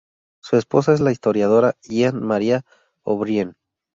Su 0.41 0.57
esposa 0.57 0.95
es 0.95 0.99
la 0.99 1.11
historiadora 1.11 1.75
Jean 1.83 2.23
Maria 2.23 2.63
O'Brien. 3.03 3.53